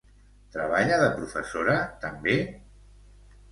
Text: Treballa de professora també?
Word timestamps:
Treballa 0.55 0.97
de 1.01 1.09
professora 1.19 1.77
també? 2.07 2.37